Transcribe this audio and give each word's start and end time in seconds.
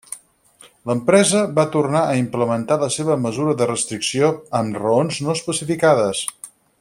L'empresa 0.91 1.41
va 1.59 1.65
tornar 1.75 2.01
a 2.05 2.15
implementar 2.21 2.79
la 2.85 2.89
seva 2.97 3.19
mesura 3.27 3.55
de 3.61 3.69
restricció 3.73 4.31
amb 4.61 4.83
raons 4.89 5.21
no 5.29 5.37
especificades. 5.39 6.25